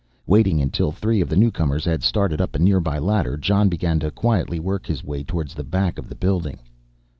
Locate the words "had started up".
1.85-2.55